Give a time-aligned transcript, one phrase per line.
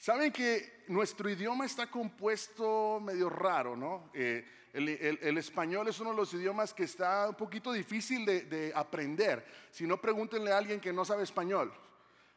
[0.00, 4.10] Saben que nuestro idioma está compuesto medio raro, ¿no?
[4.14, 4.42] Eh,
[4.72, 9.44] el, español es uno de los idiomas que está un poquito difícil de, de, aprender.
[9.70, 11.70] Si no, pregúntenle a alguien que no sabe español.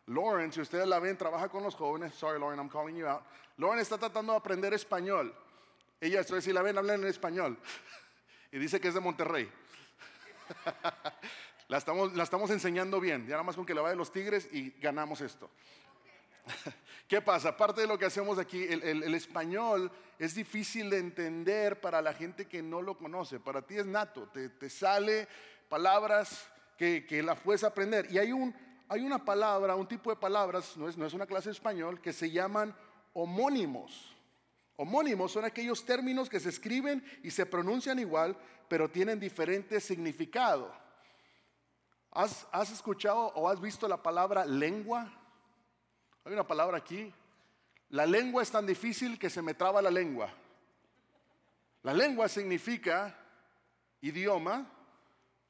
[0.08, 2.14] Lauren, si ustedes la ven, trabaja con los jóvenes.
[2.16, 3.22] Sorry, Lauren, I'm calling you out.
[3.56, 5.34] Lauren está tratando de aprender español.
[6.02, 7.58] Ella, si la ven, habla en español.
[8.52, 9.50] y dice que es de Monterrey.
[11.70, 13.26] la, estamos, la estamos enseñando bien.
[13.26, 15.50] Ya nada más con que le vaya los tigres y ganamos esto.
[17.08, 17.56] ¿Qué pasa?
[17.56, 22.48] Parte de lo que hacemos aquí, el, español es difícil de entender para la gente
[22.48, 23.40] que no lo conoce.
[23.40, 25.28] Para ti es nato, te, sale
[25.70, 28.08] palabras que, que las puedes aprender.
[28.10, 28.56] Y hay, un,
[28.88, 32.02] hay una palabra, un tipo de palabras, no es, no es una clase de español,
[32.02, 32.76] que se llaman
[33.14, 34.16] homónimos.
[34.76, 38.36] Homónimos son aquellos términos que se escriben y se pronuncian igual,
[38.68, 40.74] pero tienen diferente significado.
[42.12, 45.12] ¿Has, ¿Has, escuchado o has visto la palabra lengua?
[46.26, 47.14] Hay una palabra aquí.
[47.90, 50.34] La lengua es tan difícil que se me traba la lengua.
[51.84, 53.16] La lengua significa
[54.02, 54.66] idioma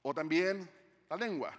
[0.01, 0.69] o también
[1.09, 1.53] la lengua.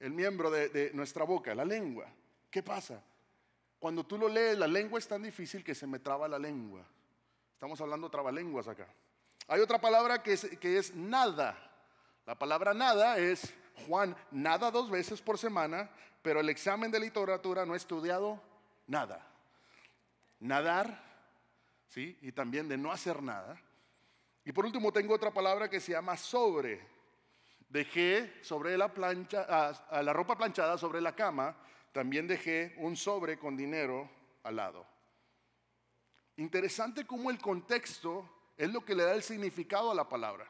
[0.00, 2.06] El miembro de, de nuestra boca, la lengua.
[2.50, 3.02] ¿Qué pasa?
[3.78, 6.82] Cuando tú lo lees, la lengua es tan difícil que se me traba la lengua.
[7.54, 8.86] Estamos hablando trabalenguas acá.
[9.46, 11.56] Hay otra palabra que es, que es nada.
[12.26, 13.54] La palabra nada es,
[13.86, 15.90] Juan, nada dos veces por semana,
[16.22, 18.42] pero el examen de literatura no he estudiado
[18.86, 19.26] nada.
[20.40, 21.02] Nadar,
[21.88, 22.18] ¿sí?
[22.22, 23.60] Y también de no hacer nada.
[24.44, 26.80] Y por último tengo otra palabra que se llama sobre.
[27.68, 31.56] Dejé sobre la plancha, a la ropa planchada sobre la cama
[31.92, 34.08] también dejé un sobre con dinero
[34.44, 34.86] al lado.
[36.36, 40.48] Interesante cómo el contexto es lo que le da el significado a la palabra.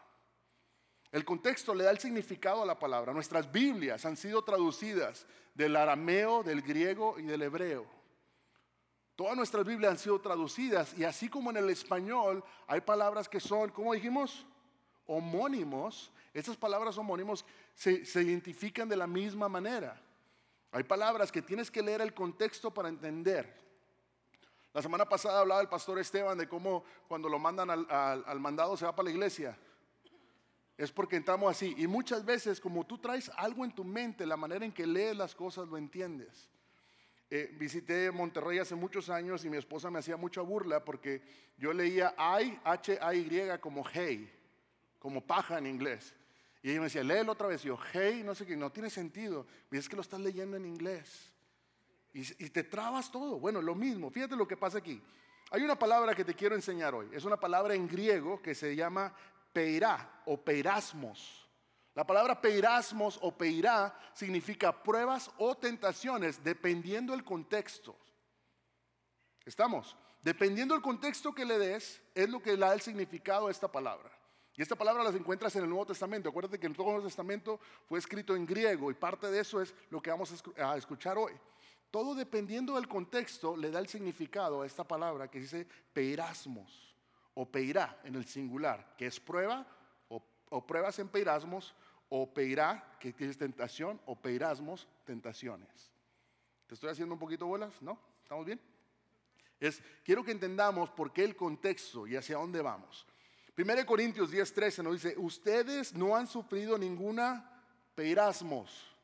[1.10, 3.12] El contexto le da el significado a la palabra.
[3.12, 7.86] Nuestras Biblias han sido traducidas del arameo, del griego y del hebreo.
[9.16, 13.40] Todas nuestras Biblias han sido traducidas y así como en el español hay palabras que
[13.40, 14.46] son, ¿cómo dijimos?
[15.06, 16.12] Homónimos.
[16.34, 20.00] Esas palabras homónimos se, se identifican de la misma manera.
[20.70, 23.68] Hay palabras que tienes que leer el contexto para entender.
[24.74, 28.84] La semana pasada hablaba el pastor Esteban de cómo cuando lo mandan al, mandado se
[28.84, 29.58] va para la iglesia.
[30.78, 31.74] Es porque entramos así.
[31.76, 35.16] Y muchas veces, como tú traes algo en tu mente, la manera en que lees
[35.16, 36.48] las cosas lo entiendes.
[37.30, 41.20] Eh, visité Monterrey hace muchos años y mi esposa me hacía mucha burla porque
[41.58, 44.32] yo leía I, H-A-Y como hey,
[44.98, 46.14] como paja en inglés.
[46.62, 47.64] Y ella me decía, léelo otra vez.
[47.64, 49.46] Y yo, hey, no sé qué, no tiene sentido.
[49.70, 51.32] Y es que lo estás leyendo en inglés.
[52.12, 53.38] Y, te trabas todo.
[53.38, 54.10] Bueno, lo mismo.
[54.10, 55.00] Fíjate lo que pasa aquí.
[55.50, 57.08] Hay una palabra que te quiero enseñar hoy.
[57.12, 59.14] Es una palabra en griego que se llama
[59.52, 61.48] peirá o peirasmos.
[61.94, 67.96] La palabra peirasmos o peirá significa pruebas o tentaciones dependiendo del contexto.
[69.44, 69.96] ¿Estamos?
[70.22, 73.70] Dependiendo del contexto que le des, es lo que le da el significado a esta
[73.70, 74.10] palabra.
[74.54, 76.28] Y esta palabra las encuentras en el Nuevo Testamento.
[76.28, 80.00] Acuérdate que el Nuevo Testamento fue escrito en griego y parte de eso es lo
[80.00, 81.32] que vamos a escuchar hoy.
[81.90, 86.87] Todo dependiendo del contexto le da el significado a esta palabra que dice peirasmos
[87.40, 89.64] o peirá en el singular, que es prueba
[90.08, 91.72] o, pruebas en peirasmos
[92.08, 95.92] o peirá, que es tentación, o peirasmos, tentaciones.
[96.66, 97.80] ¿Te estoy haciendo un poquito bolas?
[97.80, 97.96] ¿No?
[98.24, 98.60] ¿Estamos bien?
[99.60, 103.06] Es, quiero que entendamos por qué el contexto y hacia dónde vamos.
[103.56, 107.62] 1 Corintios 10:13 nos dice, ustedes no han sufrido ninguna
[107.94, 108.96] peirasmos,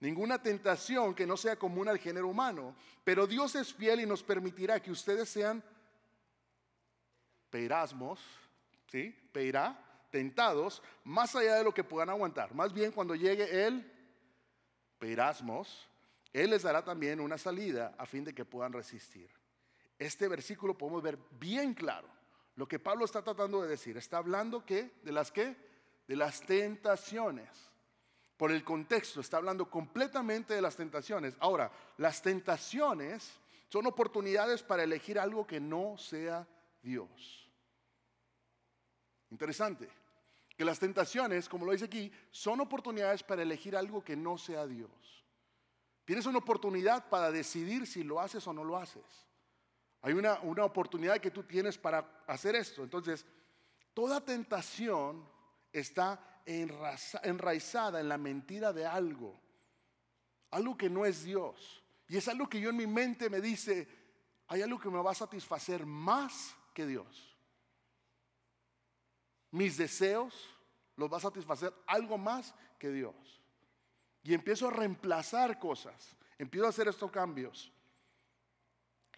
[0.00, 4.24] ninguna tentación que no sea común al género humano, pero Dios es fiel y nos
[4.24, 5.62] permitirá que ustedes sean
[7.50, 8.20] peirasmos,
[8.86, 9.14] ¿sí?
[9.32, 9.78] Peirá,
[10.10, 12.54] tentados, más allá de lo que puedan aguantar.
[12.54, 13.90] Más bien cuando llegue el
[14.98, 15.88] peirasmos,
[16.32, 19.30] Él les dará también una salida a fin de que puedan resistir.
[19.98, 22.08] Este versículo podemos ver bien claro
[22.56, 25.56] lo que Pablo está tratando de decir, está hablando de las que
[26.06, 27.48] de las tentaciones.
[28.36, 31.36] Por el contexto está hablando completamente de las tentaciones.
[31.38, 33.30] Ahora, las tentaciones
[33.68, 36.48] son oportunidades para elegir algo que no sea
[36.82, 37.48] Dios.
[39.30, 39.88] Interesante.
[40.56, 44.66] Que las tentaciones, como lo dice aquí, son oportunidades para elegir algo que no sea
[44.66, 44.90] Dios.
[46.04, 49.04] Tienes una oportunidad para decidir si lo haces o no lo haces.
[50.02, 50.34] Hay una,
[50.64, 52.82] oportunidad que tú tienes para hacer esto.
[52.82, 53.24] Entonces,
[53.94, 55.24] toda tentación
[55.72, 59.38] está enraizada en la mentira de algo.
[60.50, 61.82] Algo que no es Dios.
[62.08, 63.86] Y es algo que yo en mi mente me dice,
[64.48, 67.36] hay algo que me va a satisfacer más que Dios.
[69.50, 70.48] Mis deseos
[70.96, 73.14] los va a satisfacer algo más que Dios.
[74.22, 76.16] Y empiezo a reemplazar cosas.
[76.38, 77.72] Empiezo a hacer estos cambios.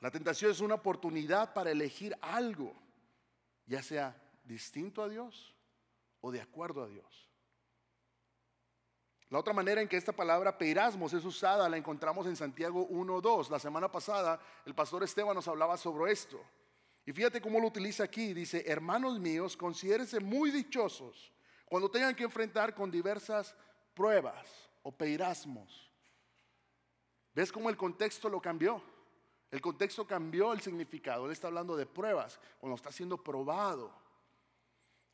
[0.01, 2.75] La tentación es una oportunidad para elegir algo,
[3.67, 5.55] ya sea distinto a Dios
[6.21, 7.29] o de acuerdo a Dios.
[9.31, 13.49] La otra manera en que esta palabra peirasmos es usada la encontramos en Santiago 1.2.
[13.49, 16.39] La semana pasada el pastor Esteban nos hablaba sobre esto.
[17.05, 18.33] Y fíjate cómo lo utiliza aquí.
[18.33, 21.33] Dice, hermanos míos, considérense muy dichosos
[21.65, 23.55] cuando tengan que enfrentar con diversas
[23.95, 24.47] pruebas
[24.83, 25.91] o peirasmos.
[27.35, 28.83] ¿Ves cómo el contexto lo cambió?
[29.51, 31.27] El contexto cambió el significado.
[31.27, 33.93] Él está hablando de pruebas, cuando está siendo probado.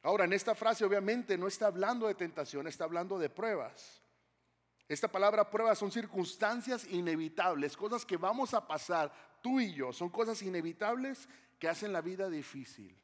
[0.02, 4.00] Ahora, en esta frase obviamente no está hablando de tentación, está hablando de pruebas.
[4.88, 9.12] Esta palabra prueba son circunstancias inevitables, cosas que vamos a pasar
[9.43, 11.29] tú y yo, son cosas inevitables
[11.59, 12.97] que hacen la vida difícil.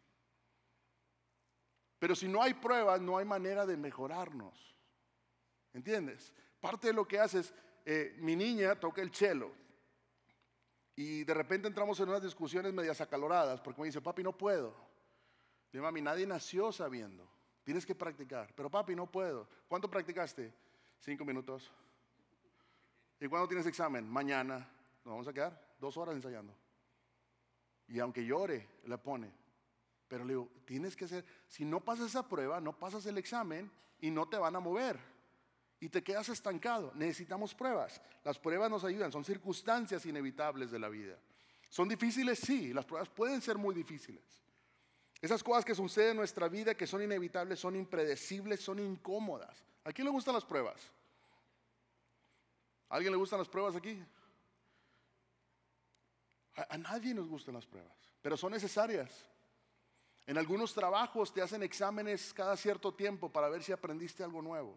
[1.99, 4.75] Pero si no hay pruebas, no hay manera de mejorarnos.
[5.73, 6.33] ¿Entiendes?
[6.61, 7.53] Parte de lo que haces,
[7.85, 9.53] eh, mi niña toca el cello
[10.97, 14.75] y de repente entramos en unas discusiones medias acaloradas porque me dice, papi, no puedo.
[15.73, 17.29] Le mami, nadie nació sabiendo.
[17.65, 18.55] Tienes que practicar.
[18.55, 19.49] Pero papi, no puedo.
[19.67, 20.53] ¿Cuánto practicaste?
[21.01, 21.73] Cinco minutos.
[23.19, 24.09] ¿Y cuándo tienes examen?
[24.09, 24.59] Mañana.
[25.05, 26.55] Nos vamos a quedar dos horas ensayando.
[27.89, 29.31] Y aunque llore, le pone.
[30.09, 33.71] Pero le digo, tienes que ser, si no pasas esa prueba, no pasas el examen
[34.01, 34.99] y no te van a mover.
[35.81, 36.93] Y te quedas estancado.
[36.95, 38.01] Necesitamos pruebas.
[38.23, 41.19] Las pruebas nos ayudan, son circunstancias inevitables de la vida.
[41.69, 42.39] ¿Son difíciles?
[42.39, 44.23] Sí, las pruebas pueden ser muy difíciles.
[45.21, 49.65] Esas cosas que suceden en nuestra vida, que son inevitables, son impredecibles, son incómodas.
[49.83, 50.81] ¿A quién le gustan las pruebas?
[52.89, 54.03] ¿A alguien le gustan las pruebas aquí?
[56.57, 59.27] A, nadie nos gustan las pruebas, pero son necesarias.
[60.27, 64.77] En algunos trabajos te hacen exámenes cada cierto tiempo para ver si aprendiste algo nuevo.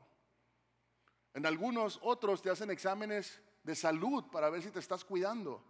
[1.34, 5.64] En algunos otros te hacen exámenes de salud para ver si te estás cuidando.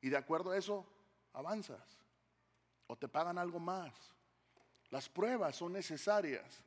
[0.00, 0.86] Y de acuerdo a eso,
[1.32, 1.98] avanzas.
[2.86, 3.94] O te pagan algo más.
[4.90, 6.62] Las pruebas son necesarias.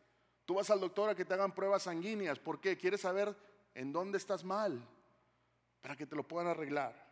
[0.45, 2.39] Tú vas al doctor a que te hagan pruebas sanguíneas.
[2.39, 2.77] ¿Por qué?
[2.77, 3.35] Quieres saber
[3.75, 4.81] en dónde estás mal
[5.81, 7.02] para que te lo puedan arreglar.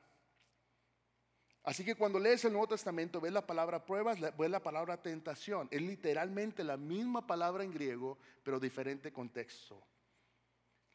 [1.64, 5.68] Así que cuando lees el Nuevo Testamento, ves la palabra pruebas, ves la palabra tentación.
[5.72, 9.82] Es literalmente la misma palabra en griego, pero diferente contexto.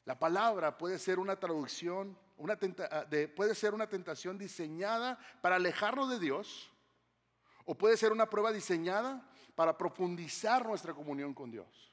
[0.04, 2.58] La palabra puede ser una traducción, una
[2.90, 6.70] ah, puede ser una tentación diseñada para alejarnos de Dios,
[7.64, 11.92] o puede ser una prueba diseñada para profundizar nuestra comunión con Dios.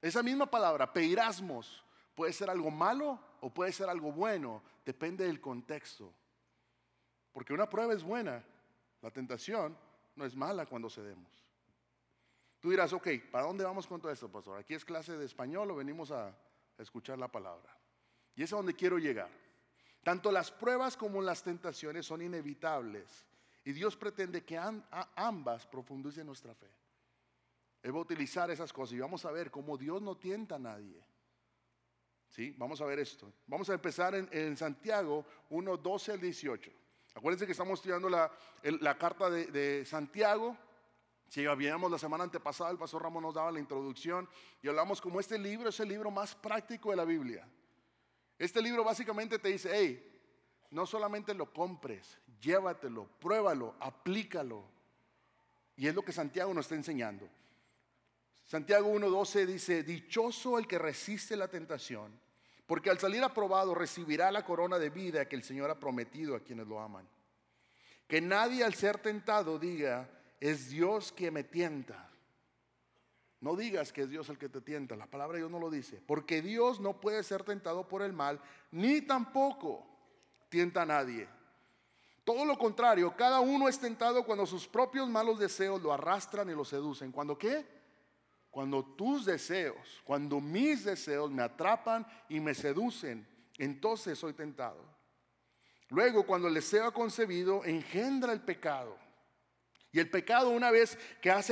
[0.00, 1.84] Esa misma palabra, peirasmos,
[2.14, 6.14] puede ser algo malo o puede ser algo bueno, depende del contexto.
[7.38, 8.42] Porque una prueba es buena,
[9.00, 9.78] la tentación
[10.16, 11.30] no es mala cuando cedemos.
[12.58, 14.58] Tú dirás, ok, ¿para dónde vamos con todo esto, pastor?
[14.58, 16.36] ¿Aquí es clase de español o venimos a
[16.76, 17.72] escuchar la palabra?
[18.34, 19.30] Y es a donde quiero llegar.
[20.02, 23.24] Tanto las pruebas como las tentaciones son inevitables
[23.64, 24.58] y Dios pretende que
[25.14, 26.72] ambas profundicen nuestra fe.
[27.84, 30.58] Él va a utilizar esas cosas y vamos a ver cómo Dios no tienta a
[30.58, 31.00] nadie.
[32.30, 32.52] ¿Sí?
[32.58, 33.32] Vamos a ver esto.
[33.46, 36.87] Vamos a empezar en, Santiago 1, 12 al 18.
[37.14, 40.56] Acuérdense que estamos estudiando la, carta de, Santiago.
[41.28, 44.28] Si habíamos la semana antepasada, el pastor Ramón nos daba la introducción
[44.62, 47.46] y hablamos como este libro es el libro más práctico de la Biblia.
[48.38, 50.08] Este libro básicamente te dice, hey,
[50.70, 54.64] no solamente lo compres, llévatelo, pruébalo, aplícalo.
[55.76, 57.28] Y es lo que Santiago nos está enseñando.
[58.44, 62.18] Santiago 1.12 dice, dichoso el que resiste la tentación,
[62.68, 66.40] porque al salir aprobado recibirá la corona de vida que el Señor ha prometido a
[66.40, 67.08] quienes lo aman.
[68.06, 70.06] Que nadie al ser tentado diga,
[70.38, 72.10] es Dios quien me tienta.
[73.40, 75.70] No digas que es Dios el que te tienta, la palabra de Dios no lo
[75.70, 78.38] dice, porque Dios no puede ser tentado por el mal,
[78.70, 79.86] ni tampoco
[80.50, 81.26] tienta a nadie.
[82.22, 86.54] Todo lo contrario, cada uno es tentado cuando sus propios malos deseos lo arrastran y
[86.54, 87.12] lo seducen.
[87.12, 87.77] ¿Cuándo qué?
[88.50, 93.26] Cuando tus deseos, cuando mis deseos me atrapan y me seducen,
[93.58, 94.84] entonces soy tentado.
[95.90, 98.96] Luego, cuando el deseo ha concebido, engendra el pecado.
[99.90, 101.42] Y el pecado, una vez que ha,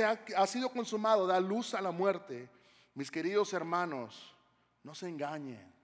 [0.47, 2.49] sido consumado, da luz a la muerte.
[2.93, 4.35] Mis queridos hermanos,
[4.83, 5.76] no se engañen.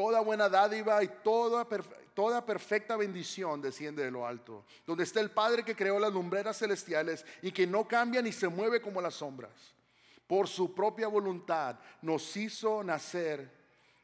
[0.00, 1.68] Toda buena dádiva y toda,
[2.14, 6.56] toda perfecta bendición desciende de lo alto, donde está el Padre que creó las lumbreras
[6.56, 9.52] celestiales y que no cambia ni se mueve como las sombras.
[10.26, 13.52] Por su propia voluntad nos hizo nacer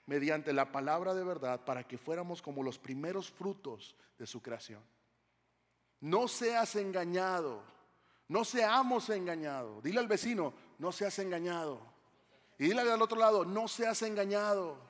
[0.05, 4.83] mediante la palabra de verdad para que fuéramos como los primeros frutos de su creación.
[6.03, 7.63] No seas engañado,
[8.29, 9.83] no seamos engañados.
[9.83, 11.81] Dile al vecino, no seas engañado.
[12.59, 14.85] Y dile al otro lado, no seas engañado.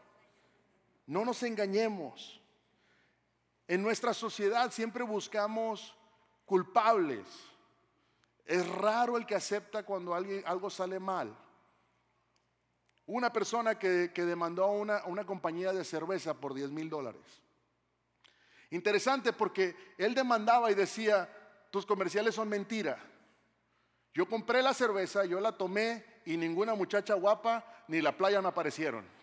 [1.06, 2.40] No nos engañemos.
[3.68, 5.94] En nuestra sociedad siempre buscamos
[6.44, 7.26] culpables.
[8.44, 11.36] Es raro el que acepta cuando alguien, algo sale mal.
[13.06, 17.22] Una persona que, demandó a una, una, compañía de cerveza por 10 mil dólares.
[18.70, 21.28] Interesante porque él demandaba y decía,
[21.70, 22.98] tus comerciales son mentira.
[24.12, 28.48] Yo compré la cerveza, yo la tomé y ninguna muchacha guapa ni la playa me
[28.48, 29.15] aparecieron.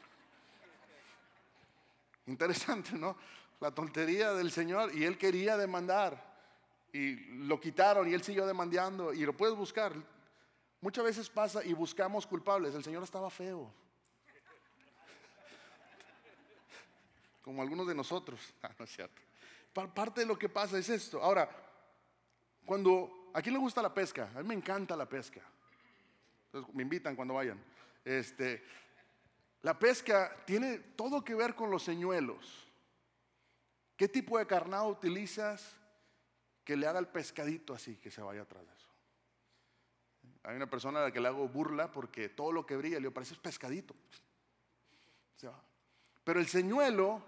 [2.25, 3.17] Interesante, ¿no?
[3.59, 6.33] La tontería del Señor y él quería demandar
[6.91, 7.15] y
[7.47, 9.93] lo quitaron y él siguió demandando y lo puedes buscar.
[10.79, 12.75] Muchas veces pasa y buscamos culpables.
[12.75, 13.71] El Señor estaba feo.
[17.41, 18.39] Como algunos de nosotros.
[18.63, 19.21] Ah, no es cierto.
[19.73, 21.21] Parte de lo que pasa es esto.
[21.21, 21.49] Ahora,
[22.65, 24.29] cuando, ¿a quién le gusta la pesca?
[24.35, 25.41] A mí me encanta la pesca.
[26.45, 27.59] Entonces, me invitan cuando vayan.
[28.05, 28.63] Este,
[29.63, 32.67] la pesca tiene todo que ver con los señuelos.
[33.95, 35.75] ¿Qué tipo de carnado utilizas
[36.65, 38.89] que le haga el pescadito así, que se vaya atrás de eso?
[40.43, 43.09] Hay una persona a la que le hago burla porque todo lo que brilla le
[43.09, 43.95] parece pescadito.
[46.25, 47.21] Pero el señuelo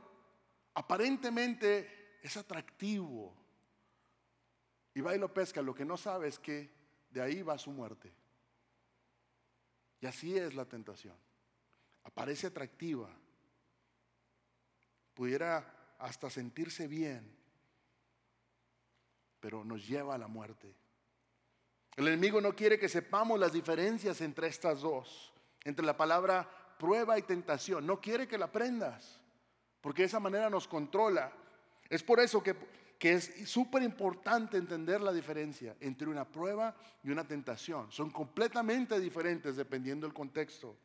[0.73, 3.33] aparentemente es atractivo.
[4.93, 5.61] Y va y lo pesca.
[5.61, 6.69] Lo que no sabe es que
[7.11, 8.11] de ahí va su muerte.
[10.01, 11.15] Y así es la tentación.
[12.05, 13.09] Aparece atractiva.
[15.13, 17.29] Pudiera hasta sentirse bien,
[19.39, 20.75] pero nos lleva a la muerte.
[21.95, 25.33] El enemigo no quiere que sepamos las diferencias entre estas dos,
[25.63, 27.87] entre la palabra prueba y tentación.
[27.87, 29.21] No quiere que la aprendas,
[29.81, 31.31] porque de esa manera nos controla.
[31.89, 32.55] Es por eso que,
[32.99, 37.91] que es súper importante entender la diferencia entre una prueba y una tentación.
[37.91, 40.75] Son completamente diferentes dependiendo del contexto.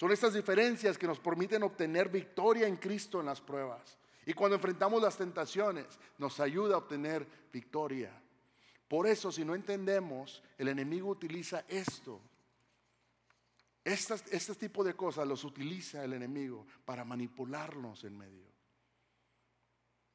[0.00, 3.98] Son estas diferencias que nos permiten obtener victoria en Cristo en las pruebas.
[4.24, 8.10] Y cuando enfrentamos las tentaciones, nos ayuda a obtener victoria.
[8.88, 12.18] Por eso, si no entendemos, el enemigo utiliza esto.
[13.84, 18.46] este tipo de cosas los utiliza el enemigo para manipularnos en medio.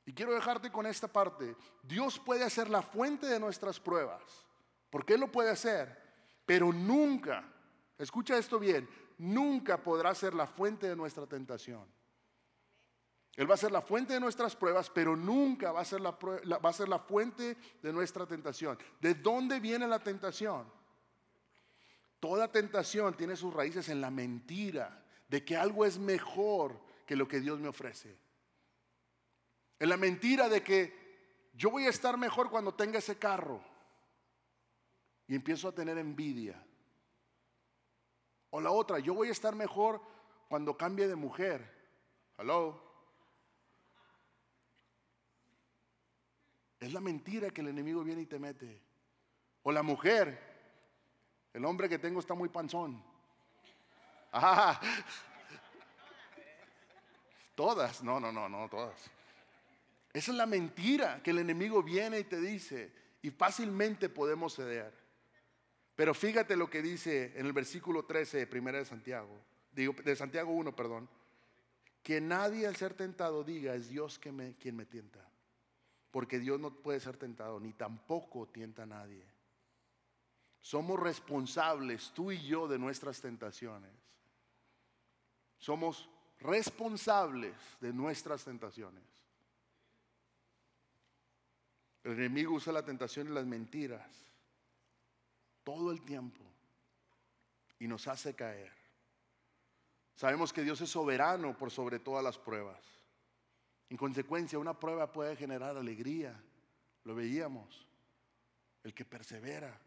[0.04, 1.56] Y quiero dejarte con esta parte.
[1.84, 4.48] Dios puede ser la fuente de nuestras pruebas.
[4.89, 5.96] ¿Por qué lo puede hacer?
[6.44, 7.48] Pero nunca,
[8.00, 11.86] escucha esto bien, nunca podrá ser la fuente de nuestra tentación.
[13.36, 16.12] Él va a ser la fuente de nuestras pruebas, pero nunca va a ser la,
[16.12, 18.77] va a ser la fuente de nuestra tentación.
[19.01, 20.72] ¿De dónde viene la tentación?
[22.19, 27.27] Toda tentación tiene sus raíces en la mentira de que algo es mejor que lo
[27.27, 28.17] que Dios me ofrece.
[29.79, 31.05] En la mentira de que
[31.53, 33.62] yo voy a estar mejor cuando tenga ese carro.
[35.27, 36.63] Y empiezo a tener envidia.
[38.56, 40.02] O la otra, yo voy a estar mejor
[40.48, 41.70] cuando cambie de mujer.
[42.38, 42.82] Hello.
[46.80, 48.82] Es la mentira que el enemigo viene y te mete.
[49.62, 50.40] O la mujer.
[51.52, 53.04] El hombre que tengo está muy panzón.
[54.32, 54.80] Ah.
[57.56, 59.12] Todas, no, no, no, no, todas.
[60.14, 65.05] Esa es la mentira que el enemigo viene y te dice y fácilmente podemos ceder.
[65.96, 69.40] Pero fíjate lo que dice en el versículo 13 de Primera de Santiago,
[69.72, 71.08] digo, de Santiago 1, perdón,
[72.04, 75.25] que nadie al ser tentado diga es Dios quien me tienta
[76.16, 79.22] porque Dios no puede ser tentado, ni tampoco tienta a nadie.
[80.62, 83.92] Somos responsables, tú y yo, de nuestras tentaciones.
[85.58, 86.10] Somos
[86.40, 89.04] responsables de nuestras tentaciones.
[92.06, 94.08] El enemigo usa la tentación y las mentiras
[95.65, 96.41] todo el tiempo
[97.79, 98.72] y nos hace caer.
[100.15, 102.81] Sabemos que Dios es soberano por sobre todas las pruebas.
[103.89, 106.41] En consecuencia, una prueba puede generar alegría.
[107.03, 107.86] Lo veíamos.
[108.84, 109.77] El que persevera.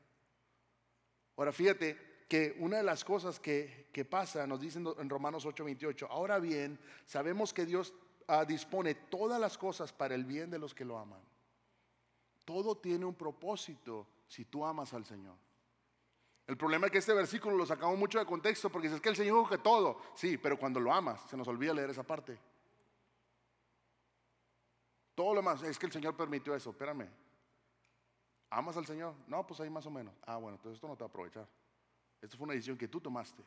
[1.36, 6.38] Ahora fíjate que una de las cosas que, pasa, nos dicen en Romanos 8:28, ahora
[6.38, 7.94] bien, sabemos que Dios
[8.26, 11.22] ah, dispone todas las cosas para el bien de los que lo aman.
[12.44, 15.36] Todo tiene un propósito si tú amas al Señor.
[16.48, 19.16] El problema es que este versículo lo sacamos mucho de contexto porque es que el
[19.16, 22.38] Señor dijo todo, sí, pero cuando lo amas, se nos olvida leer esa parte.
[25.14, 27.06] Todo lo más, es que el Señor permitió eso, espérame.
[28.48, 29.14] ¿Amas al Señor?
[29.26, 30.14] No, pues ahí más o menos.
[30.24, 31.46] Ah, bueno, entonces esto no te va a aprovechar.
[32.22, 33.44] Esto fue una decisión que tú tomaste.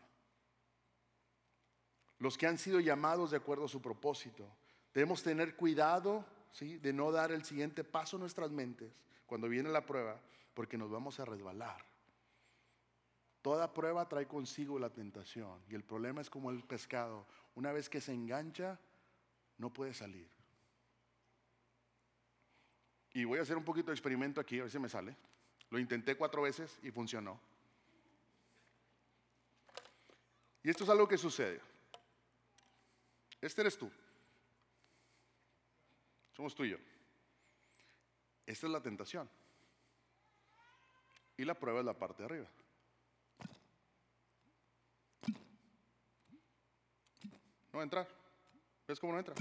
[2.20, 4.48] Los que han sido llamados de acuerdo a su propósito.
[4.93, 6.77] Debemos tener cuidado ¿sí?
[6.77, 8.91] de no dar el siguiente paso en nuestras mentes
[9.25, 10.22] cuando viene la prueba,
[10.53, 11.90] porque nos vamos a resbalar.
[13.41, 17.25] Toda prueba trae consigo la tentación y el problema es como el pescado.
[17.55, 18.79] Una vez que se engancha,
[19.57, 20.29] no puede salir.
[23.13, 25.15] Y voy a hacer un poquito de experimento aquí, a ver si me sale.
[25.69, 27.39] Lo intenté cuatro veces y funcionó.
[30.63, 31.60] Y esto es algo que sucede.
[33.41, 33.91] Este eres tú.
[36.33, 36.77] Somos tú y yo.
[38.45, 39.29] Esta es la tentación.
[41.38, 42.50] Y la prueba es la parte de arriba.
[47.72, 48.08] No va a entrar.
[48.88, 49.36] ¿Ves cómo no entra?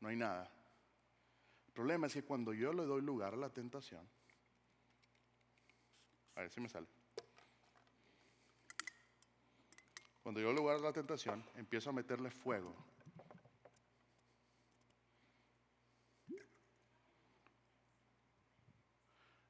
[0.00, 0.48] No hay nada.
[1.66, 4.08] El problema es que cuando yo le doy lugar a la tentación,
[6.36, 6.86] a ver si me sale.
[10.22, 12.74] Cuando yo le doy lugar a la tentación, empiezo a meterle fuego.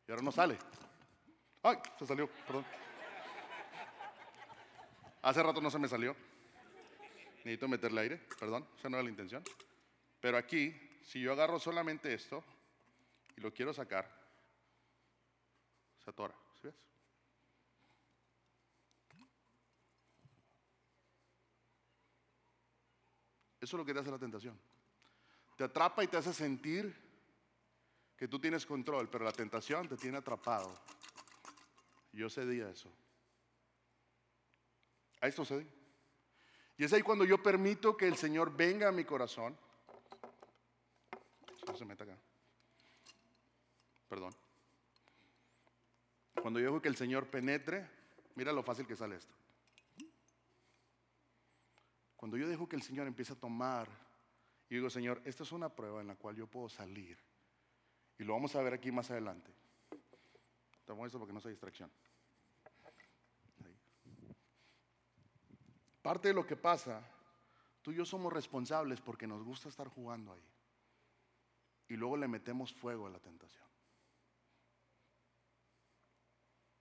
[0.07, 0.59] Y ahora no sale.
[1.63, 1.79] ¡Ay!
[1.99, 2.65] Se salió, perdón.
[5.23, 6.15] Hace rato no se me salió.
[7.45, 9.45] Necesito meterle aire, perdón, esa no era la intención.
[10.19, 12.43] Pero aquí, si yo agarro solamente esto
[13.37, 14.11] y lo quiero sacar,
[16.03, 16.75] se atora, ¿sí ves?
[23.61, 24.59] Eso es lo que te hace la tentación.
[25.59, 26.97] Te atrapa y te hace sentir
[28.17, 30.75] que tú tienes control, pero la tentación te tiene atrapado.
[32.11, 32.91] Yo cedí a eso.
[35.21, 35.84] A esto cedí.
[36.77, 39.57] Y es ahí cuando yo permito que el Señor venga a mi corazón.
[41.67, 42.17] No se meta acá.
[44.09, 44.35] Perdón.
[46.41, 47.89] Cuando yo dejo que el Señor penetre,
[48.35, 49.35] mira lo fácil que sale esto.
[52.17, 53.89] Cuando yo dejo que el Señor empiece a tomar,
[54.69, 57.19] y digo, Señor, esta es una prueba en la cual yo puedo salir.
[58.19, 59.53] Y lo vamos a ver aquí más adelante.
[60.85, 61.91] Tomo esto porque no sea distracción.
[66.05, 67.01] Parte de lo que pasa,
[67.81, 70.45] tú y yo somos responsables porque nos gusta estar jugando ahí.
[71.89, 73.65] Y luego le metemos fuego a la tentación.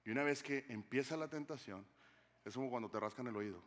[0.03, 1.85] Y una vez que empieza la tentación,
[2.43, 3.63] es como cuando te rascan el oído.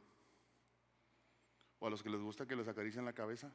[1.79, 3.51] O a los que les gusta que les acaricien la cabeza.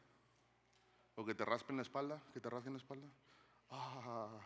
[1.14, 3.08] O que te raspen la espalda, que te rasquen la espalda.
[3.70, 4.40] Ah,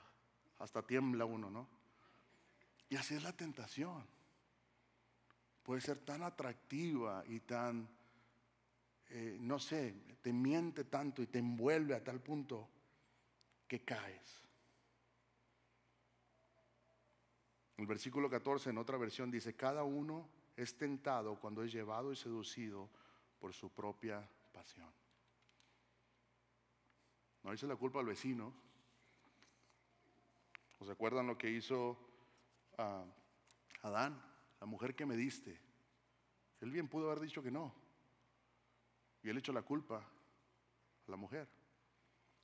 [0.59, 1.69] hasta tiembla uno, ¿no?
[2.89, 4.05] Y así es la tentación
[5.65, 7.89] puede ser tan atractiva y tan,
[9.10, 12.69] eh, no sé, te miente tanto y te envuelve a tal punto
[13.67, 14.43] que caes.
[17.78, 22.15] El versículo 14 en otra versión dice, cada uno es tentado cuando es llevado y
[22.15, 22.88] seducido
[23.39, 24.93] por su propia pasión.
[27.41, 28.54] No dice la culpa al vecino.
[30.78, 31.97] ¿Os acuerdan lo que hizo
[32.78, 33.04] ah,
[33.82, 34.34] Adán?
[34.59, 35.59] La mujer que me diste.
[36.61, 37.73] Él bien pudo haber dicho que no.
[39.23, 41.47] Y él echó la culpa a la mujer.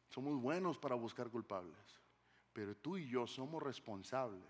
[0.10, 2.02] Somos buenos para buscar culpables,
[2.54, 4.43] pero tú y yo somos responsables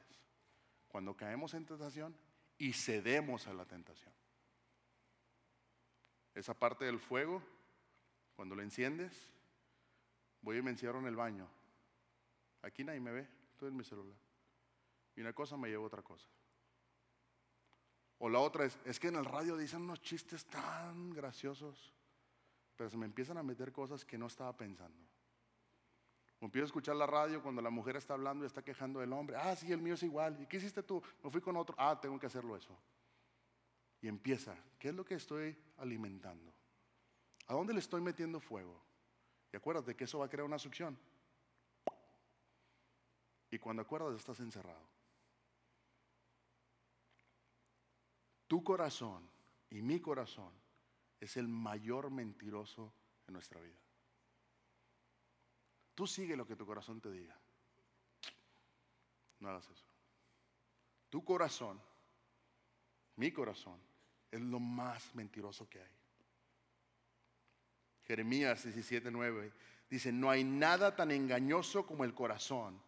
[0.87, 2.15] cuando caemos en tentación
[2.57, 4.13] y cedemos a la tentación.
[6.33, 7.43] Esa parte del fuego,
[8.35, 9.31] cuando lo enciendes,
[10.41, 11.47] voy y me encierro en el baño.
[12.61, 14.17] Aquí nadie me ve, estoy en mi celular.
[15.15, 16.27] Y una cosa me lleva a otra cosa.
[18.23, 21.91] O la otra es, es que en el radio dicen unos chistes tan graciosos,
[22.75, 25.07] pero se me empiezan a meter cosas que no estaba pensando.
[26.39, 29.37] Empiezo a escuchar la radio cuando la mujer está hablando y está quejando del hombre.
[29.37, 30.39] Ah, sí, el mío es igual.
[30.39, 31.01] ¿Y qué hiciste tú?
[31.23, 31.75] Me fui con otro.
[31.79, 32.77] Ah, tengo que hacerlo eso.
[34.01, 34.55] Y empieza.
[34.77, 36.53] ¿Qué es lo que estoy alimentando?
[37.47, 38.79] ¿A dónde le estoy metiendo fuego?
[39.51, 40.95] Y acuérdate que eso va a crear una succión.
[43.49, 44.90] Y cuando acuerdas estás encerrado.
[48.51, 49.25] Tu corazón
[49.69, 50.51] y mi corazón
[51.21, 52.93] es el mayor mentiroso
[53.25, 53.79] en nuestra vida.
[55.95, 57.39] Tú sigue lo que tu corazón te diga.
[59.39, 59.85] No hagas eso.
[61.09, 61.81] Tu corazón,
[63.15, 63.79] mi corazón,
[64.29, 65.95] es lo más mentiroso que hay.
[68.03, 69.53] Jeremías 17:9
[69.89, 72.81] dice, no hay nada tan engañoso como el corazón.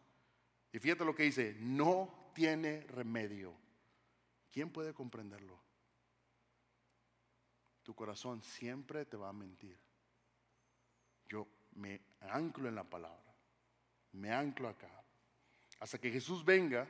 [0.74, 3.64] Y fíjate lo que dice, no tiene remedio.
[4.54, 5.60] ¿Quién puede comprenderlo?
[7.82, 9.76] Tu corazón siempre te va a mentir.
[11.28, 13.34] Yo me anclo en la palabra,
[14.12, 15.04] me anclo acá.
[15.80, 16.88] Hasta que Jesús venga,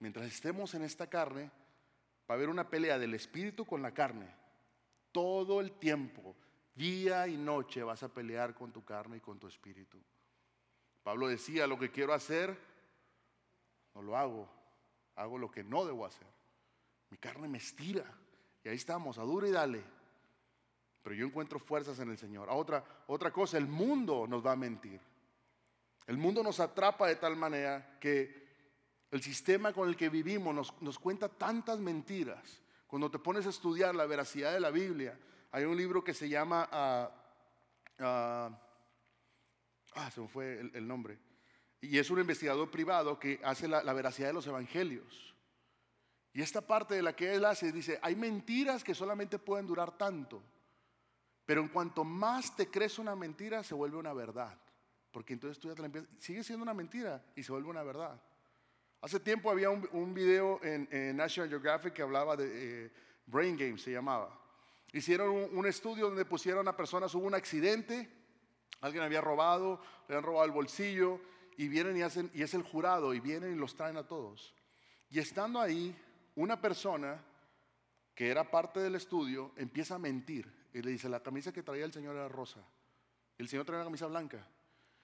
[0.00, 1.52] mientras estemos en esta carne,
[2.28, 4.28] va a haber una pelea del espíritu con la carne.
[5.12, 6.34] Todo el tiempo,
[6.74, 10.02] día y noche, vas a pelear con tu carne y con tu espíritu.
[11.04, 12.58] Pablo decía, lo que quiero hacer,
[13.94, 14.50] no lo hago,
[15.14, 16.35] hago lo que no debo hacer.
[17.10, 18.04] Mi carne me estira.
[18.64, 19.82] Y ahí estamos, a duro y dale.
[21.02, 22.48] Pero yo encuentro fuerzas en el Señor.
[22.50, 25.00] otra, otra cosa, el mundo nos va a mentir.
[26.06, 28.46] El mundo nos atrapa de tal manera que
[29.10, 32.60] el sistema con el que vivimos nos, cuenta tantas mentiras.
[32.86, 35.18] Cuando te pones a estudiar la veracidad de la Biblia,
[35.52, 37.10] hay un libro que se llama, ah,
[38.00, 38.50] ah,
[39.94, 41.18] ah se me fue el, nombre,
[41.80, 45.35] y es un investigador privado que hace la veracidad de los evangelios.
[46.36, 49.96] Y esta parte de la que él hace dice, hay mentiras que solamente pueden durar
[49.96, 50.42] tanto,
[51.46, 54.54] pero en cuanto más te crees una mentira, se vuelve una verdad.
[55.10, 57.82] Porque entonces tú ya te la empiezas, sigue siendo una mentira y se vuelve una
[57.82, 58.20] verdad.
[59.00, 62.92] Hace tiempo había un, video en, National Geographic que hablaba de eh,
[63.24, 64.38] Brain Games, se llamaba.
[64.92, 68.10] Hicieron un, estudio donde pusieron a personas, hubo un accidente,
[68.82, 71.18] alguien había robado, le han robado el bolsillo
[71.56, 74.54] y vienen y hacen, y es el jurado, y vienen y los traen a todos.
[75.08, 75.96] Y estando ahí,
[76.36, 77.22] una persona
[78.14, 81.84] que era parte del estudio empieza a mentir y le dice, la camisa que traía
[81.84, 82.60] el señor era rosa.
[83.38, 84.46] El señor traía una camisa blanca.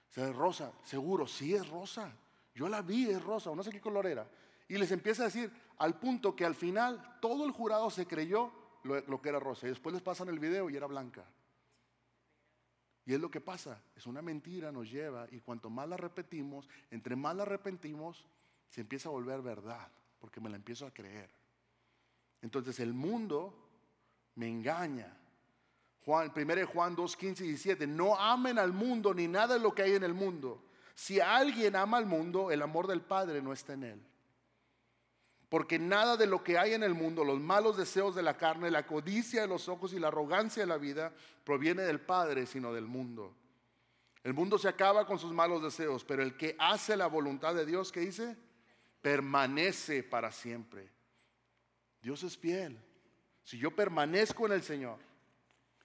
[0.09, 2.11] Se es rosa, seguro, sí es rosa.
[2.53, 4.27] Yo la vi, es rosa, o no sé qué color era.
[4.67, 8.51] Y les empieza a decir, al punto que al final todo el jurado se creyó
[8.83, 9.65] lo, que era rosa.
[9.65, 11.25] Y después les pasan el video y era blanca.
[13.05, 16.69] Y es lo que pasa, es una mentira, nos lleva, y cuanto más la repetimos,
[16.89, 18.25] entre más la arrepentimos,
[18.69, 19.91] se empieza a volver verdad,
[20.23, 21.29] porque me la empiezo a creer.
[22.41, 23.53] Entonces el mundo
[24.35, 25.13] me engaña.
[26.05, 29.75] Juan, 1 Juan 2, 15 y 17, no amen al mundo ni nada de lo
[29.75, 30.63] que hay en el mundo.
[30.95, 34.01] Si alguien ama al mundo, el amor del Padre no está en él.
[35.49, 38.71] Porque nada de lo que hay en el mundo, los malos deseos de la carne,
[38.71, 41.11] la codicia de los ojos y la arrogancia de la vida,
[41.43, 43.35] proviene del Padre, sino del mundo.
[44.23, 47.65] El mundo se acaba con sus malos deseos, pero el que hace la voluntad de
[47.65, 48.37] Dios, ¿qué dice?
[49.03, 50.89] Permanece para siempre.
[52.01, 52.79] Dios es fiel.
[53.43, 54.97] Si yo permanezco en el Señor,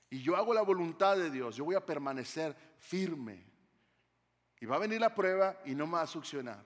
[0.09, 3.45] y yo hago la voluntad de Dios, yo voy a permanecer firme.
[4.61, 6.65] Y va a venir la prueba y no me va a succionar,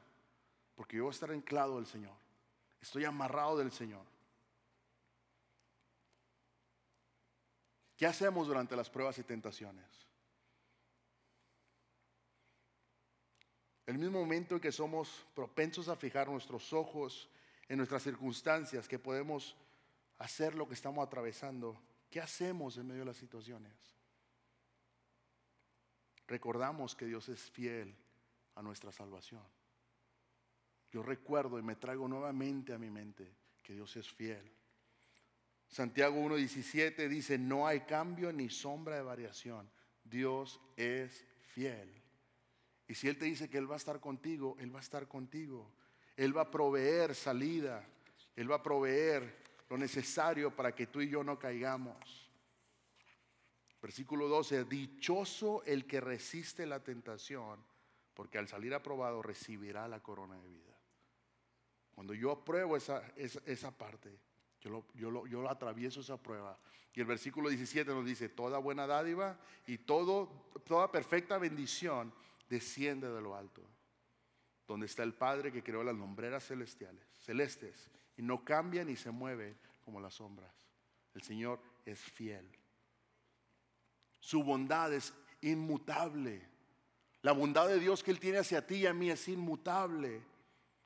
[0.75, 2.15] porque yo voy a estar anclado del Señor.
[2.83, 4.05] Estoy amarrado del Señor.
[7.97, 10.12] ¿Qué hacemos durante las pruebas y tentaciones?
[13.87, 17.29] El mismo momento en que somos propensos a fijar nuestros ojos
[17.69, 19.57] en nuestras circunstancias, que podemos
[20.19, 21.81] hacer lo que estamos atravesando,
[22.13, 23.73] ¿Qué hacemos en medio de las situaciones?
[26.29, 27.97] Recordamos que Dios es fiel
[28.55, 29.43] a nuestra salvación.
[30.91, 34.53] Yo recuerdo y me traigo nuevamente a mi mente que Dios es fiel.
[35.69, 39.71] Santiago 1.17 dice, no hay cambio ni sombra de variación.
[40.05, 42.02] Dios es fiel.
[42.93, 45.09] Y si Él te dice que Él va a estar contigo, Él va a estar
[45.09, 45.73] contigo.
[46.15, 47.83] Él va a proveer salida.
[48.37, 49.35] Él va a proveer
[49.71, 52.29] lo necesario para que tú y yo no caigamos.
[53.81, 57.65] Versículo 12, dichoso el que resiste la tentación,
[58.13, 60.79] porque al salir aprobado recibirá la corona de vida.
[61.95, 64.11] Cuando yo apruebo esa, esa, parte,
[64.61, 66.59] yo, lo, yo, yo atravieso esa prueba.
[66.93, 70.29] Y el versículo 17 nos dice, toda buena dádiva y todo,
[70.67, 72.13] toda perfecta bendición
[72.53, 73.63] desciende de lo alto,
[74.69, 79.11] donde está el Padre que creó las lumbreras celestiales, celestes y no cambia ni se
[79.11, 80.55] mueve como las sombras.
[81.15, 82.47] El Señor es fiel.
[84.21, 86.47] Su bondad es inmutable.
[87.23, 90.21] La bondad de Dios que Él tiene hacia ti y a mí es inmutable.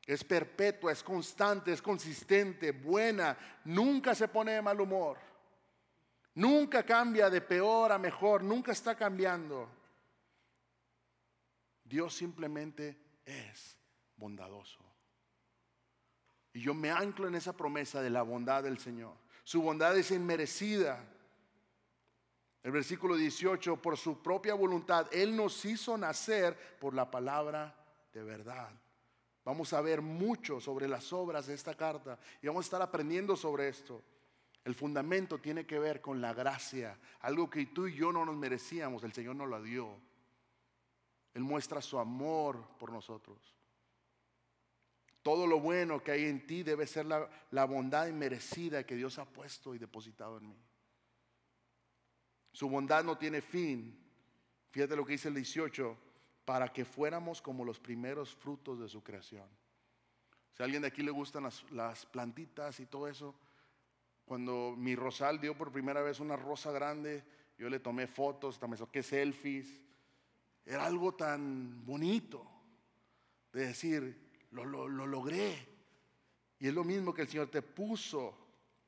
[0.06, 3.36] Es perpetua, es constante, es consistente, buena.
[3.64, 5.18] Nunca se pone de mal humor.
[6.36, 8.44] Nunca cambia de peor a mejor.
[8.44, 9.68] Nunca está cambiando.
[11.88, 13.78] Dios simplemente es
[14.16, 14.78] bondadoso.
[16.52, 19.14] Y yo me anclo en esa promesa de la bondad del Señor.
[19.44, 21.04] Su bondad es inmerecida.
[22.62, 27.74] El versículo 18, por su propia voluntad, Él nos hizo nacer por la palabra
[28.12, 28.70] de verdad.
[29.44, 33.36] Vamos a ver mucho sobre las obras de esta carta y vamos a estar aprendiendo
[33.36, 34.02] sobre esto.
[34.64, 38.34] El fundamento tiene que ver con la gracia, algo que tú y yo no nos
[38.34, 40.00] merecíamos, el Señor nos lo dio.
[41.36, 43.36] Él muestra su amor por nosotros.
[45.20, 49.26] Todo lo bueno que hay en ti debe ser la, bondad inmerecida que Dios ha
[49.26, 50.56] puesto y depositado en mí.
[52.52, 54.02] Su bondad no tiene fin.
[54.70, 55.94] Fíjate lo que dice el 18,
[56.46, 59.46] para que fuéramos como los primeros frutos de su creación.
[60.54, 63.34] Si a alguien de aquí le gustan las, las plantitas y todo eso,
[64.24, 67.22] cuando mi rosal dio por primera vez una rosa grande,
[67.58, 69.85] yo le tomé fotos, también saqué selfies.
[70.66, 72.44] Era algo tan bonito
[73.52, 75.68] de decir, lo, logré.
[76.58, 78.36] Y es lo mismo que el Señor te puso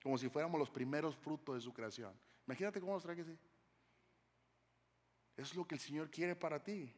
[0.03, 2.13] como si fuéramos los primeros frutos de su creación.
[2.47, 3.39] Imagínate cómo nos trae que sí.
[5.37, 6.93] Es lo que el Señor quiere para ti.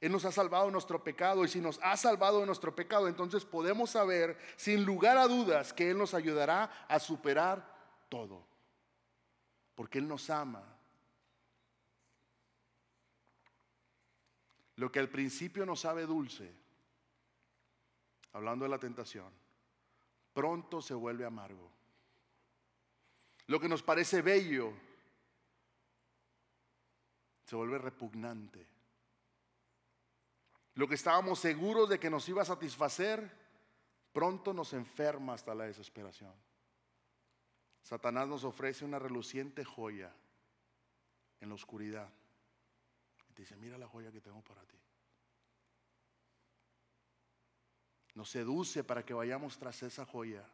[0.00, 3.08] Él nos ha salvado de nuestro pecado y si nos ha salvado de nuestro pecado,
[3.08, 7.76] entonces podemos saber sin lugar a dudas que Él nos ayudará a superar
[8.08, 8.46] todo.
[9.74, 10.77] Porque Él nos ama.
[14.78, 16.48] Lo que al principio nos sabe dulce,
[18.32, 19.28] hablando de la tentación,
[20.32, 21.68] pronto se vuelve amargo.
[23.48, 24.72] Lo que nos parece bello
[27.44, 28.64] se vuelve repugnante.
[30.74, 33.28] Lo que estábamos seguros de que nos iba a satisfacer,
[34.12, 36.32] pronto nos enferma hasta la desesperación.
[37.82, 40.14] Satanás nos ofrece una reluciente joya
[41.40, 42.08] en la oscuridad.
[43.38, 44.76] Dice, mira la joya que tengo para ti.
[48.14, 50.44] Nos seduce para que vayamos tras esa joya.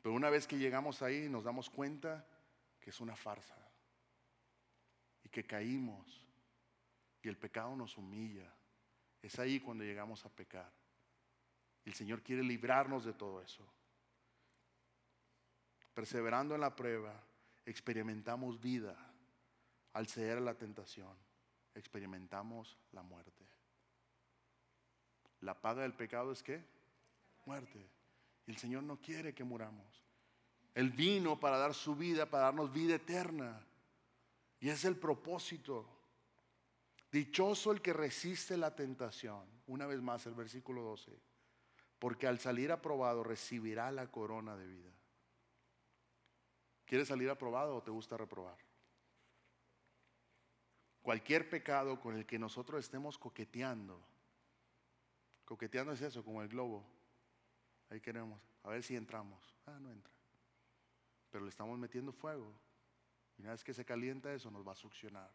[0.00, 2.26] Pero una vez que llegamos ahí nos damos cuenta
[2.80, 3.54] que es una farsa
[5.22, 6.24] y que caímos
[7.22, 8.50] y el pecado nos humilla.
[9.20, 10.72] Es ahí cuando llegamos a pecar.
[11.84, 13.66] El Señor quiere librarnos de todo eso.
[15.92, 17.22] Perseverando en la prueba,
[17.66, 18.96] experimentamos vida.
[19.92, 21.27] Al ceder a la tentación,
[21.78, 23.46] experimentamos la muerte.
[25.40, 26.64] La paga del pecado es qué?
[27.46, 27.88] Muerte.
[28.46, 30.04] Y el Señor no quiere que muramos.
[30.74, 33.64] Él vino para dar su vida, para darnos vida eterna.
[34.60, 35.86] Y es el propósito.
[37.10, 39.46] Dichoso el que resiste la tentación.
[39.66, 41.12] Una vez más el versículo 12.
[41.98, 44.92] Porque al salir aprobado recibirá la corona de vida.
[46.84, 48.67] ¿Quieres salir aprobado o te gusta reprobar?
[51.02, 54.00] Cualquier pecado con el que nosotros estemos coqueteando.
[55.44, 56.84] Coqueteando es eso, como el globo.
[57.90, 58.40] Ahí queremos.
[58.64, 59.56] A ver si entramos.
[59.66, 60.12] Ah, no entra.
[61.30, 62.52] Pero le estamos metiendo fuego.
[63.38, 65.30] Y una vez que se calienta eso nos va a succionar.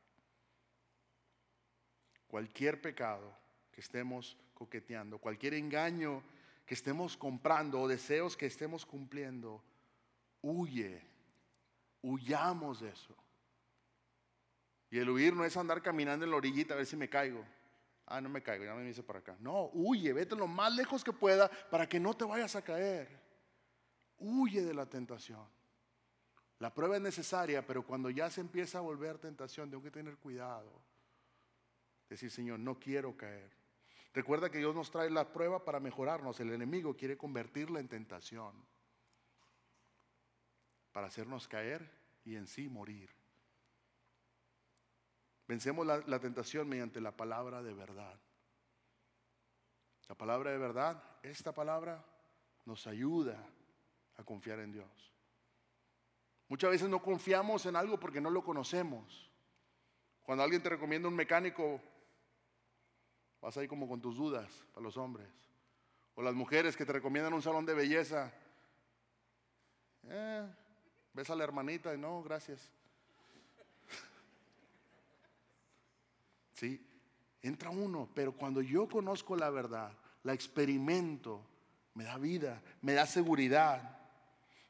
[2.28, 3.36] Cualquier pecado
[3.71, 6.23] que estemos coqueteando, cualquier engaño
[6.65, 9.63] que estemos comprando o deseos que estemos cumpliendo,
[10.41, 11.02] huye,
[12.02, 13.15] huyamos de eso.
[14.93, 17.43] Y el huir no es andar caminando en la orillita a ver si me caigo.
[18.06, 19.36] Ah, no me caigo, ya me hice para acá.
[19.39, 23.10] No, huye, vete lo más lejos que pueda para que no te vayas a caer.
[24.19, 25.47] Huye de la tentación.
[26.60, 30.15] La prueba es necesaria, pero cuando ya se empieza a volver tentación, tengo que tener
[30.17, 30.71] cuidado.
[32.08, 33.49] Decir, Señor, no quiero caer.
[34.13, 36.39] Recuerda que Dios nos trae la prueba para mejorarnos.
[36.39, 38.53] El enemigo quiere convertirla en tentación.
[40.91, 41.89] Para hacernos caer
[42.23, 43.22] y en sí morir.
[45.53, 48.19] Vencemos la, la, tentación mediante la palabra de verdad.
[50.09, 52.03] La palabra de verdad, esta palabra
[52.65, 53.37] nos ayuda
[54.17, 55.13] a confiar en Dios.
[56.47, 59.29] Muchas veces no confiamos en algo porque no lo conocemos.
[60.23, 61.79] Cuando alguien te recomienda un mecánico,
[63.39, 65.29] vas ahí como con tus dudas para los hombres.
[66.15, 68.33] O las mujeres que te recomiendan un salón de belleza.
[70.01, 70.51] Eh,
[71.13, 72.71] ves a la hermanita y no, gracias.
[77.41, 79.91] Entra uno, pero cuando yo conozco la verdad,
[80.23, 81.41] la experimento,
[81.93, 84.04] me da vida, me da seguridad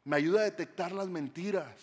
[0.04, 1.76] me ayuda a detectar las mentiras.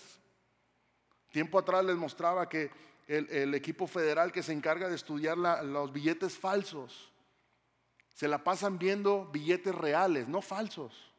[1.31, 2.71] Tiempo atrás les mostraba que
[3.07, 7.11] el, equipo federal que se encarga de estudiar los billetes falsos,
[8.15, 11.11] se la pasan viendo billetes reales, no falsos.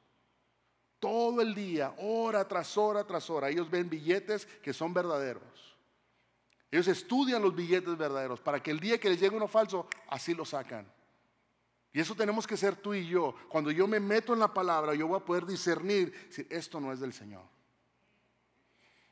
[0.99, 5.70] Todo el día, hora tras hora tras hora, ellos ven billetes que son verdaderos.
[6.71, 10.34] Ellos estudian los billetes verdaderos para que el día que les llegue uno falso, así
[10.34, 10.89] lo sacan.
[11.91, 13.36] Y eso tenemos que ser tú y yo.
[13.49, 16.93] Cuando yo me meto en la palabra, yo voy a poder discernir si esto no
[16.93, 17.43] es del Señor.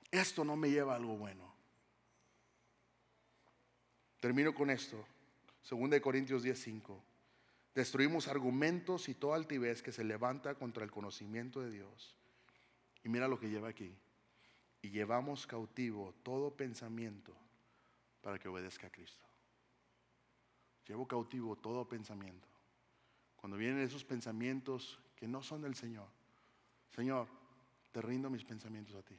[0.10, 1.54] Esto no me lleva a algo bueno.
[4.22, 5.06] Termino con esto.
[5.70, 6.98] 2 Corintios 10:5.
[7.76, 12.16] Destruimos argumentos y toda altivez que se levanta contra el conocimiento de Dios.
[13.04, 13.94] Y mira lo que lleva aquí.
[14.82, 17.36] Y llevamos cautivo todo pensamiento
[18.22, 19.26] para que obedezca a Cristo.
[20.86, 22.48] Llevo cautivo todo pensamiento.
[23.36, 26.08] Cuando vienen esos pensamientos que no son del Señor,
[26.96, 27.28] Señor,
[27.92, 29.18] te rindo mis pensamientos a ti.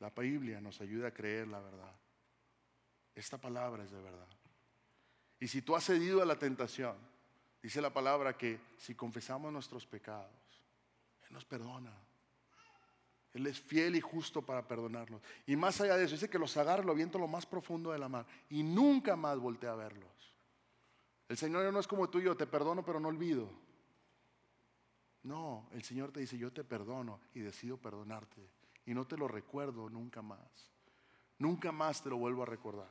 [0.00, 1.94] La Biblia nos ayuda a creer la verdad.
[3.14, 4.28] Esta palabra es de verdad.
[5.40, 6.96] Y si tú has cedido a la tentación,
[7.62, 10.30] dice la palabra que si confesamos nuestros pecados,
[11.22, 11.92] Él nos perdona.
[13.34, 15.22] Él es fiel y justo para perdonarnos.
[15.46, 17.98] Y más allá de eso, dice que los agarra, lo aviento lo más profundo de
[17.98, 20.34] la mar y nunca más voltea a verlos.
[21.28, 23.50] El Señor no es como tú y yo, te perdono pero no olvido.
[25.24, 28.48] No, el Señor te dice, yo te perdono y decido perdonarte
[28.86, 30.72] y no te lo recuerdo nunca más.
[31.36, 32.90] nunca más te lo vuelvo a recordar.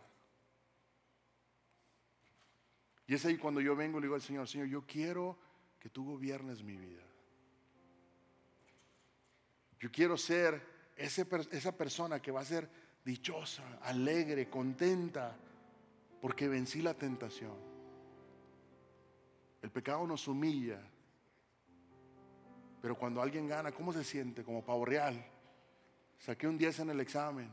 [3.07, 5.37] Y es ahí cuando yo vengo y le digo al Señor, Señor, yo quiero
[5.79, 7.06] que tú gobiernes mi vida.
[9.79, 10.61] Yo quiero ser
[10.95, 12.69] esa persona que va a ser
[13.03, 15.35] dichosa, alegre, contenta,
[16.21, 17.53] porque vencí la tentación.
[19.61, 20.79] El pecado nos humilla,
[22.81, 24.43] pero cuando alguien gana, ¿cómo se siente?
[24.43, 25.23] Como pavo real.
[26.19, 27.49] Saqué un 10 en el examen,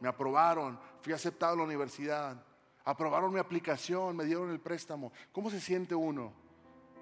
[0.00, 2.44] me aprobaron, fui aceptado a la universidad,
[2.84, 5.12] aprobaron mi aplicación, me dieron el préstamo.
[5.32, 6.32] ¿Cómo se siente uno?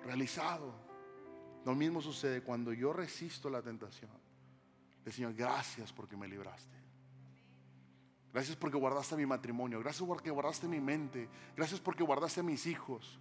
[0.04, 0.72] Realizado.
[1.64, 4.10] Lo mismo sucede cuando yo resisto la tentación.
[5.12, 6.76] Señor, gracias porque me libraste.
[8.32, 9.80] Gracias porque guardaste mi matrimonio.
[9.80, 11.28] Gracias porque guardaste mi mente.
[11.56, 13.18] Gracias porque guardaste a mis hijos.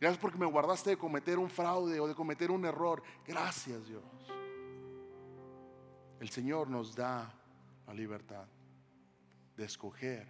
[0.00, 3.02] Gracias porque me guardaste de cometer un fraude o de cometer un error.
[3.26, 4.04] Gracias Dios.
[6.20, 7.32] El Señor nos da
[7.86, 8.46] la libertad
[9.56, 10.26] de escoger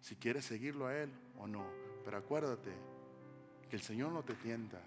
[0.00, 1.64] si quieres seguirlo a Él o no.
[2.04, 2.72] Pero acuérdate
[3.68, 4.80] que el Señor no te tienta.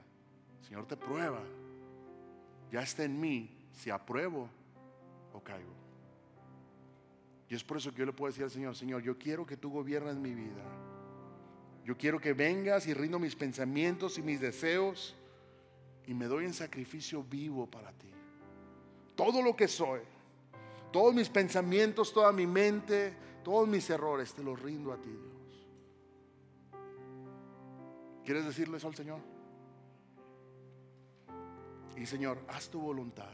[0.59, 1.41] El Señor te prueba.
[2.71, 4.49] Ya está en mí si apruebo
[5.33, 5.73] o caigo.
[7.49, 9.57] Y es por eso que yo le puedo decir al Señor, Señor, yo quiero que
[9.57, 10.63] tú gobiernes mi vida.
[11.83, 15.15] Yo quiero que vengas y rindo mis pensamientos y mis deseos
[16.05, 18.11] y me doy en sacrificio vivo para ti.
[19.15, 20.01] Todo lo que soy,
[20.91, 25.67] todos mis pensamientos, toda mi mente, todos mis errores, te los rindo a ti, Dios.
[28.23, 29.19] ¿Quieres decirle eso al Señor?
[31.97, 33.33] Y Señor, haz tu voluntad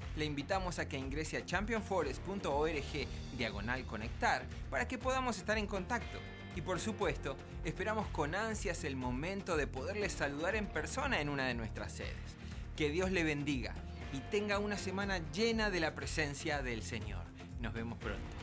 [0.21, 6.19] le invitamos a que ingrese a championforest.org diagonal conectar para que podamos estar en contacto.
[6.55, 11.47] Y por supuesto, esperamos con ansias el momento de poderle saludar en persona en una
[11.47, 12.37] de nuestras sedes.
[12.77, 13.73] Que Dios le bendiga
[14.13, 17.23] y tenga una semana llena de la presencia del Señor.
[17.59, 18.40] Nos vemos pronto.